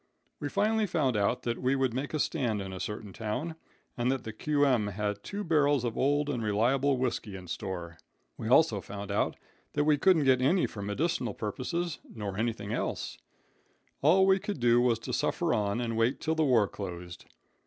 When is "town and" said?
3.13-4.11